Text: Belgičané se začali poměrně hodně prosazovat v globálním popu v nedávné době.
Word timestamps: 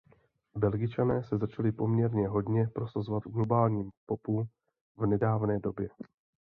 Belgičané 0.57 1.23
se 1.23 1.37
začali 1.37 1.71
poměrně 1.71 2.27
hodně 2.27 2.67
prosazovat 2.67 3.25
v 3.25 3.29
globálním 3.31 3.91
popu 4.05 4.47
v 4.97 5.05
nedávné 5.05 5.59
době. 5.59 5.89